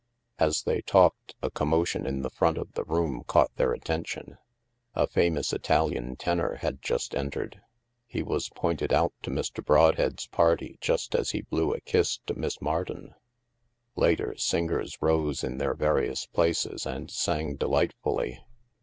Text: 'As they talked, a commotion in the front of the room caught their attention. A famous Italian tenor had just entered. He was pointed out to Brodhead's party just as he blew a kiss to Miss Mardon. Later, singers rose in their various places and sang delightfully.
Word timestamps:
'As 0.49 0.63
they 0.63 0.81
talked, 0.81 1.35
a 1.43 1.51
commotion 1.51 2.07
in 2.07 2.23
the 2.23 2.31
front 2.31 2.57
of 2.57 2.71
the 2.73 2.83
room 2.85 3.21
caught 3.27 3.55
their 3.57 3.71
attention. 3.71 4.39
A 4.95 5.05
famous 5.05 5.53
Italian 5.53 6.15
tenor 6.15 6.55
had 6.55 6.81
just 6.81 7.13
entered. 7.13 7.61
He 8.07 8.23
was 8.23 8.49
pointed 8.49 8.91
out 8.91 9.13
to 9.21 9.29
Brodhead's 9.61 10.25
party 10.25 10.79
just 10.81 11.13
as 11.13 11.29
he 11.37 11.41
blew 11.43 11.71
a 11.75 11.81
kiss 11.81 12.17
to 12.25 12.33
Miss 12.33 12.59
Mardon. 12.59 13.13
Later, 13.95 14.35
singers 14.37 14.97
rose 15.01 15.43
in 15.43 15.59
their 15.59 15.75
various 15.75 16.25
places 16.25 16.87
and 16.87 17.11
sang 17.11 17.55
delightfully. 17.55 18.41